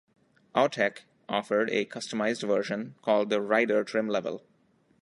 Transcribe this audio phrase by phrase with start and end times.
[0.55, 4.43] Autech offered a customized version called the "Rider" trim level.